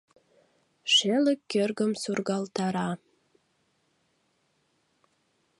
[0.93, 2.89] Шелык кӧргым сургалтара.